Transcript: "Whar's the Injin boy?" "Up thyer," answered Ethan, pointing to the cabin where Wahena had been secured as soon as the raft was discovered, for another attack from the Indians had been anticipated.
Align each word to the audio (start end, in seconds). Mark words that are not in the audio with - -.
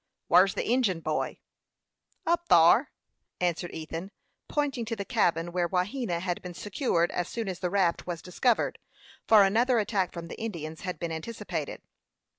"Whar's 0.29 0.55
the 0.55 0.67
Injin 0.67 1.01
boy?" 1.01 1.37
"Up 2.25 2.47
thyer," 2.49 2.89
answered 3.39 3.71
Ethan, 3.71 4.09
pointing 4.47 4.83
to 4.85 4.95
the 4.95 5.05
cabin 5.05 5.51
where 5.51 5.69
Wahena 5.69 6.19
had 6.21 6.41
been 6.41 6.55
secured 6.55 7.11
as 7.11 7.29
soon 7.29 7.47
as 7.47 7.59
the 7.59 7.69
raft 7.69 8.07
was 8.07 8.23
discovered, 8.23 8.79
for 9.27 9.43
another 9.43 9.77
attack 9.77 10.11
from 10.11 10.27
the 10.27 10.41
Indians 10.41 10.81
had 10.81 10.97
been 10.97 11.11
anticipated. 11.11 11.83